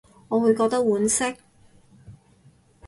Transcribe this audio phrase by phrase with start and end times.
[0.29, 1.35] 我會覺得婉惜